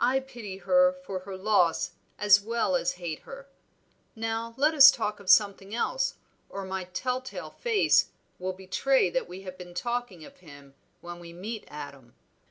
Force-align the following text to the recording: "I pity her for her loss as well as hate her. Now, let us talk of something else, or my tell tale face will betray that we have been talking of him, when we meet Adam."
"I 0.00 0.18
pity 0.20 0.56
her 0.64 0.94
for 1.04 1.18
her 1.28 1.36
loss 1.36 1.90
as 2.18 2.40
well 2.40 2.74
as 2.74 2.92
hate 2.92 3.18
her. 3.28 3.48
Now, 4.16 4.54
let 4.56 4.72
us 4.72 4.90
talk 4.90 5.20
of 5.20 5.28
something 5.28 5.74
else, 5.74 6.14
or 6.48 6.64
my 6.64 6.84
tell 6.84 7.20
tale 7.20 7.50
face 7.50 8.06
will 8.38 8.54
betray 8.54 9.10
that 9.10 9.28
we 9.28 9.42
have 9.42 9.58
been 9.58 9.74
talking 9.74 10.24
of 10.24 10.38
him, 10.38 10.72
when 11.02 11.20
we 11.20 11.34
meet 11.34 11.64
Adam." 11.68 12.14